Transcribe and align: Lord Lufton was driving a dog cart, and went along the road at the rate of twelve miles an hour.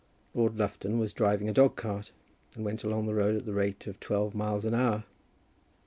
Lord 0.33 0.57
Lufton 0.57 0.97
was 0.97 1.13
driving 1.13 1.47
a 1.47 1.53
dog 1.53 1.75
cart, 1.75 2.11
and 2.55 2.65
went 2.65 2.83
along 2.83 3.05
the 3.05 3.13
road 3.13 3.35
at 3.35 3.45
the 3.45 3.53
rate 3.53 3.85
of 3.85 3.99
twelve 3.99 4.33
miles 4.33 4.65
an 4.65 4.73
hour. 4.73 5.03